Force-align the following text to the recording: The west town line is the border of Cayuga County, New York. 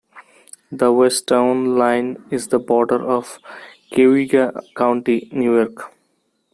The 0.71 0.91
west 0.91 1.27
town 1.27 1.77
line 1.77 2.25
is 2.31 2.47
the 2.47 2.57
border 2.57 3.07
of 3.07 3.37
Cayuga 3.91 4.63
County, 4.75 5.29
New 5.31 5.55
York. 5.55 5.91